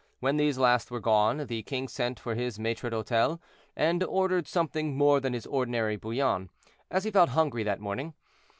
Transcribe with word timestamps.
When 0.19 0.37
these 0.37 0.57
last 0.57 0.89
were 0.89 0.99
gone, 0.99 1.45
the 1.45 1.61
king 1.61 1.87
sent 1.87 2.19
for 2.19 2.33
his 2.33 2.57
maitre 2.57 2.89
d'hotel, 2.89 3.39
and 3.75 4.03
ordered 4.03 4.47
something 4.47 4.97
more 4.97 5.19
than 5.19 5.33
his 5.33 5.45
ordinary 5.45 5.95
bouillon, 5.95 6.49
as 6.89 7.03
he 7.03 7.11
felt 7.11 7.29
hungry 7.29 7.61
that 7.61 7.79
morning. 7.79 8.15